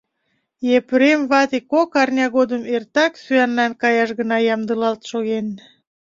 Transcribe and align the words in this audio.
Епрем 0.77 1.21
вате 1.31 1.59
кок 1.71 1.91
арня 2.01 2.27
годым 2.37 2.63
эртак 2.75 3.13
сӱанлан 3.23 3.71
каяш 3.81 4.09
гына 4.19 4.37
ямдылалт 4.53 5.01
шоген. 5.09 5.47